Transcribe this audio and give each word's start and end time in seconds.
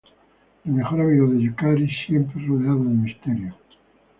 El 0.65 0.71
mejor 0.73 0.99
amigo 1.01 1.27
de 1.27 1.41
Yukari, 1.43 1.87
siempre 2.07 2.41
rodeado 2.47 2.79
de 2.79 2.85
misterio. 2.89 3.53